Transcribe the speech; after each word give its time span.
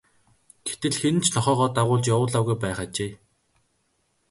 Гэтэл 0.67 0.95
хэн 1.01 1.13
нь 1.17 1.23
ч 1.23 1.27
нохойгоо 1.35 1.69
дагуулж 1.75 2.05
явуулаагүй 2.15 2.55
байх 2.61 2.79
ажээ. 2.85 3.11